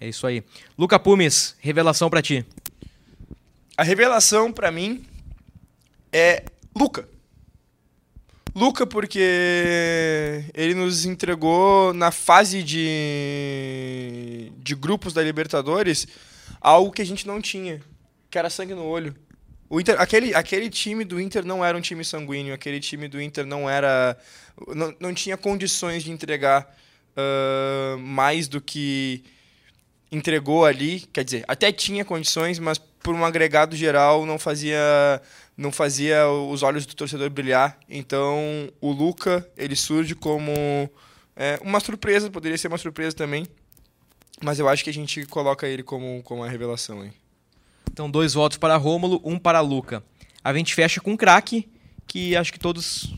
[0.00, 0.42] É isso aí.
[0.78, 2.44] Luca Pumes, revelação pra ti.
[3.76, 5.04] A revelação pra mim
[6.12, 6.44] é
[6.76, 7.08] Luca.
[8.54, 16.06] Luca porque ele nos entregou na fase de de grupos da Libertadores
[16.60, 17.80] algo que a gente não tinha,
[18.30, 19.14] que era sangue no olho.
[19.72, 23.18] O Inter, aquele, aquele time do Inter não era um time sanguíneo, aquele time do
[23.18, 24.18] Inter não era
[24.68, 26.76] não, não tinha condições de entregar
[27.16, 29.24] ah, mais do que
[30.10, 34.78] entregou ali, quer dizer, até tinha condições, mas por um agregado geral não fazia
[35.56, 37.78] não fazia os olhos do torcedor brilhar.
[37.88, 40.52] Então, o Luca, ele surge como
[41.34, 43.46] é, uma surpresa, poderia ser uma surpresa também,
[44.42, 47.21] mas eu acho que a gente coloca ele como, como uma revelação aí.
[47.92, 50.02] Então, dois votos para Rômulo, um para Luca.
[50.42, 51.68] A gente fecha com um craque,
[52.06, 53.14] que acho que todos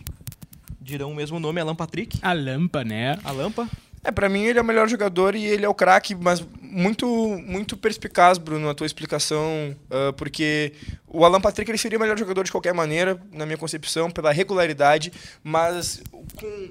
[0.81, 2.19] dirão o mesmo nome, Alan Patrick.
[2.21, 3.19] A Lampa, né?
[3.25, 3.69] A Lampa.
[4.05, 7.07] É, pra mim ele é o melhor jogador e ele é o craque, mas muito
[7.47, 10.75] muito perspicaz, Bruno, a tua explicação, ah, porque
[11.07, 14.31] o Alan Patrick ele seria o melhor jogador de qualquer maneira, na minha concepção, pela
[14.31, 15.11] regularidade,
[15.43, 16.03] mas
[16.37, 16.71] com,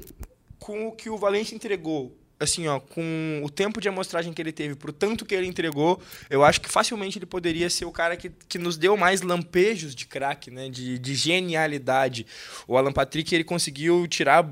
[0.59, 4.51] com o que o Valência entregou, assim, ó, com o tempo de amostragem que ele
[4.51, 8.17] teve, pro tanto que ele entregou, eu acho que facilmente ele poderia ser o cara
[8.17, 12.25] que, que nos deu mais lampejos de craque, né, de, de genialidade.
[12.67, 14.47] O Alan Patrick ele conseguiu tirar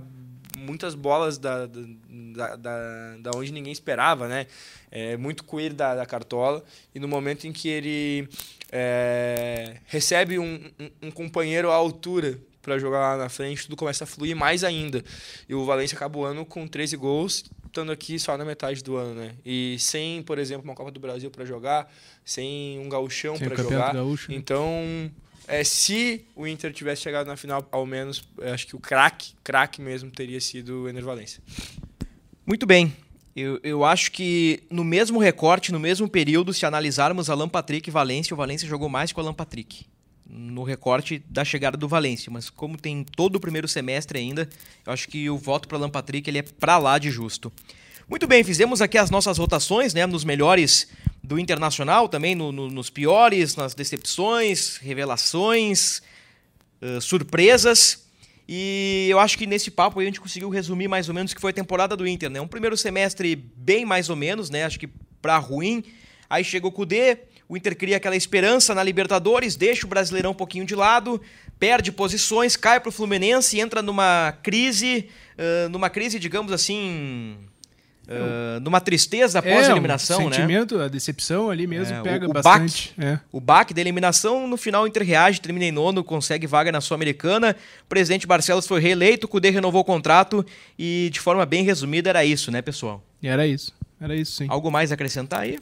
[0.58, 4.48] muitas bolas da, da, da, da onde ninguém esperava, né?
[4.92, 6.64] É, muito coelho da, da cartola.
[6.94, 8.30] E no momento em que ele
[8.72, 14.04] é, recebe um, um, um companheiro à altura para jogar lá na frente, tudo começa
[14.04, 15.04] a fluir mais ainda.
[15.50, 18.96] E o Valência acaba o ano com 13 gols, estando aqui só na metade do
[18.96, 19.32] ano, né?
[19.46, 21.92] E sem, por exemplo, uma Copa do Brasil para jogar,
[22.24, 23.94] sem um gauchão para jogar.
[23.94, 24.38] Gaúcho, né?
[24.38, 25.12] Então,
[25.48, 29.82] é, se o Inter tivesse chegado na final, ao menos, acho que o craque, craque
[29.82, 31.42] mesmo, teria sido o Ener Valencia.
[32.46, 32.94] Muito bem.
[33.34, 37.92] Eu, eu acho que no mesmo recorte, no mesmo período, se analisarmos Alan Patrick e
[37.92, 39.86] Valência, o Valência jogou mais que o Alan Patrick.
[40.34, 42.32] No recorte da chegada do Valência.
[42.32, 44.48] Mas como tem todo o primeiro semestre ainda,
[44.86, 47.52] eu acho que o voto para Alan Patrick ele é pra lá de justo.
[48.08, 50.06] Muito bem, fizemos aqui as nossas votações, né?
[50.06, 50.88] Nos melhores
[51.22, 56.02] do Internacional, também no- no- nos piores, nas decepções, revelações,
[56.82, 58.06] eh, surpresas.
[58.48, 61.42] E eu acho que nesse papo a gente conseguiu resumir mais ou menos o que
[61.42, 62.40] foi a temporada do Inter, né?
[62.42, 64.64] Um primeiro semestre bem mais ou menos, né?
[64.64, 64.88] Acho que
[65.22, 65.84] pra ruim.
[66.30, 67.18] Aí chegou o Cudê,
[67.52, 71.22] o Inter cria aquela esperança na Libertadores, deixa o Brasileirão um pouquinho de lado,
[71.60, 77.36] perde posições, cai pro Fluminense, entra numa crise, ah, numa crise, digamos assim,
[78.08, 80.36] ah, numa tristeza após é, a eliminação, o né?
[80.38, 82.94] sentimento, a decepção ali mesmo É, pega o- o bastante.
[82.98, 83.20] É.
[83.32, 86.80] O baque da eliminação, no final o Inter reage, termina em nono, consegue vaga na
[86.82, 87.56] Sul-Americana.
[87.84, 90.46] O presidente Barcelos foi reeleito, o Cudê renovou o contrato
[90.80, 93.04] e, de forma bem resumida, era isso, né, pessoal?
[93.22, 93.74] Era isso.
[94.00, 94.46] Era isso, sim.
[94.50, 95.60] Algo mais a acrescentar aí?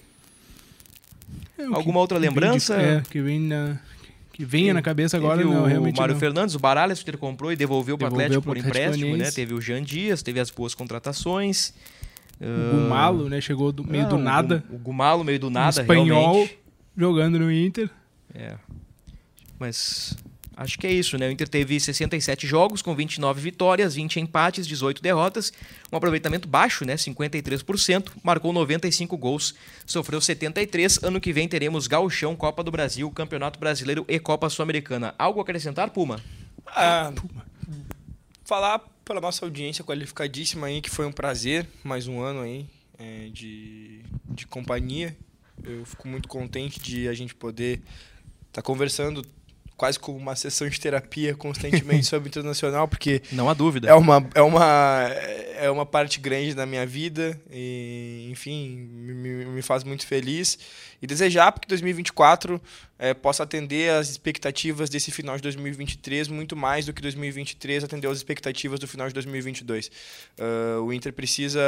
[1.59, 2.75] É, o alguma outra que vem de- lembrança?
[2.75, 3.77] é, que vem na,
[4.33, 6.19] que venha na cabeça agora, não, o realmente Mário não.
[6.19, 9.29] Fernandes, o Baralhas, o Inter comprou e devolveu para o Atlético por Atlético empréstimo, né?
[9.31, 11.73] Teve o Jean Dias, teve as boas contratações.
[12.41, 15.81] O Gumalo, né, chegou do meio Ah, do o nada, O Gumalo, meio do nada,
[15.81, 16.05] espanhol,
[16.35, 16.57] realmente.
[16.95, 17.89] jogando no Inter.
[18.33, 18.55] É.
[19.59, 20.15] Mas
[20.59, 21.29] acho que é isso, né?
[21.29, 25.53] O Inter teve 67 jogos com 29 vitórias, 20 empates, 18 derrotas,
[25.91, 26.95] um aproveitamento baixo, né?
[26.95, 29.55] 53%, marcou 95 gols,
[29.85, 31.01] sofreu 73.
[31.01, 35.15] Ano que vem teremos Gauchão, Copa do Brasil, Campeonato Brasileiro e Copa Sul-Americana.
[35.17, 36.19] Algo a acrescentar, Puma?
[36.67, 37.13] Ah,
[38.43, 43.29] falar para nossa audiência qualificadíssima aí que foi um prazer, mais um ano aí é,
[43.31, 45.15] de, de companhia.
[45.63, 47.81] Eu fico muito contente de a gente poder
[48.49, 49.25] estar conversando
[49.79, 53.87] quase como uma sessão de terapia constantemente sobre o internacional, porque Não há dúvida.
[53.89, 55.05] é uma, é uma,
[55.57, 60.59] é uma parte grande da minha vida e, enfim, me, me- faz muito feliz.
[61.01, 62.61] E desejar que 2024
[62.99, 68.11] eh, possa atender às expectativas desse final de 2023 muito mais do que 2023 atendeu
[68.11, 69.89] às expectativas do final de 2022.
[70.37, 71.61] Ah, o Inter precisa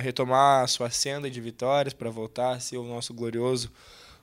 [0.00, 3.70] retomar a sua senda de vitórias para voltar a ser o nosso glorioso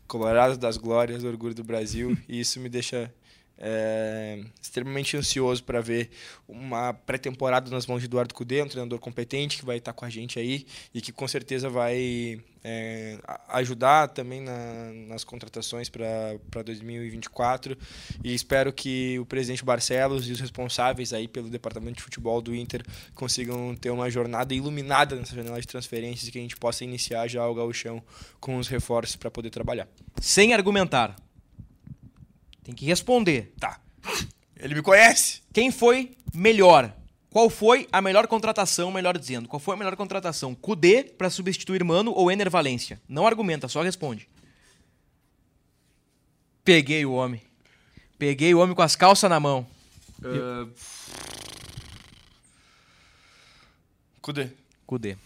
[0.07, 3.11] Colorado das Glórias, orgulho do Brasil, e isso me deixa
[3.57, 6.09] é, extremamente ansioso para ver
[6.47, 10.09] uma pré-temporada nas mãos de Eduardo Cudê, um treinador competente que vai estar com a
[10.09, 13.17] gente aí e que com certeza vai é,
[13.49, 17.77] ajudar também na- nas contratações para 2024
[18.23, 22.55] e espero que o presidente Barcelos e os responsáveis aí pelo departamento de futebol do
[22.55, 22.83] Inter
[23.13, 27.27] consigam ter uma jornada iluminada nessa janela de transferências e que a gente possa iniciar
[27.27, 28.01] já o gauchão
[28.39, 29.87] com os reforços para poder trabalhar.
[30.19, 31.15] Sem argumentar.
[32.65, 33.53] Tem que responder.
[33.59, 33.79] Tá.
[34.57, 35.43] Ele me conhece.
[35.53, 36.91] Quem foi melhor?
[37.29, 39.47] Qual foi a melhor contratação, melhor dizendo?
[39.47, 40.55] Qual foi a melhor contratação?
[40.55, 42.99] Kudê para substituir Mano ou Ener Valência?
[43.07, 44.27] Não argumenta, só responde.
[46.63, 47.41] Peguei o homem.
[48.17, 49.67] Peguei o homem com as calças na mão.
[54.21, 54.49] Cudê.
[54.87, 55.17] Kudê.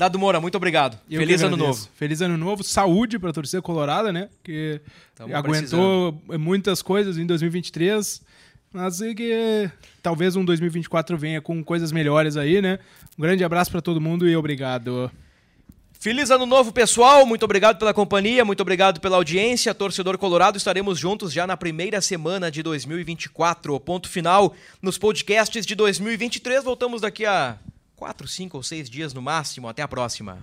[0.00, 0.98] Dado Moura, muito obrigado.
[1.10, 1.88] Eu Feliz ano novo.
[1.94, 2.64] Feliz ano novo.
[2.64, 4.30] Saúde pra torcida colorada, né?
[4.42, 4.80] Que
[5.14, 8.22] Tamo aguentou muitas coisas em 2023.
[8.72, 9.70] Mas é que
[10.02, 12.78] talvez um 2024 venha com coisas melhores aí, né?
[13.18, 15.10] Um grande abraço pra todo mundo e obrigado.
[15.98, 17.26] Feliz ano novo, pessoal.
[17.26, 19.74] Muito obrigado pela companhia, muito obrigado pela audiência.
[19.74, 23.78] Torcedor Colorado, estaremos juntos já na primeira semana de 2024.
[23.80, 26.64] Ponto final nos podcasts de 2023.
[26.64, 27.58] Voltamos daqui a
[28.00, 29.68] quatro, cinco ou seis dias no máximo.
[29.68, 30.38] Até a próxima.